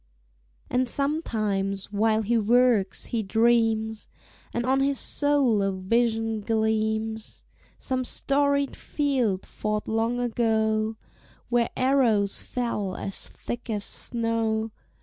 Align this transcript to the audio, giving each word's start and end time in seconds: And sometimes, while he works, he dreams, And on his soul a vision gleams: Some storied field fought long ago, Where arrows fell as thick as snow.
And 0.67 0.89
sometimes, 0.89 1.91
while 1.93 2.23
he 2.23 2.35
works, 2.35 3.05
he 3.13 3.21
dreams, 3.21 4.09
And 4.51 4.65
on 4.65 4.79
his 4.79 4.97
soul 4.97 5.61
a 5.61 5.71
vision 5.71 6.39
gleams: 6.41 7.43
Some 7.77 8.03
storied 8.03 8.75
field 8.75 9.45
fought 9.45 9.87
long 9.87 10.19
ago, 10.19 10.95
Where 11.49 11.69
arrows 11.77 12.41
fell 12.41 12.95
as 12.95 13.29
thick 13.29 13.69
as 13.69 13.83
snow. 13.83 14.71